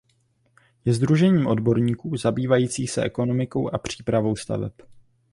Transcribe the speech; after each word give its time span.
Je 0.85 0.93
sdružením 0.93 1.47
odborníků 1.47 2.17
zabývajících 2.17 2.91
se 2.91 3.03
ekonomikou 3.03 3.69
a 3.73 3.77
přípravou 3.77 4.35
staveb. 4.35 4.71